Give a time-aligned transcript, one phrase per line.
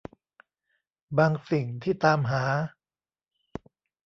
[1.17, 2.43] บางสิ่งที่ตามหา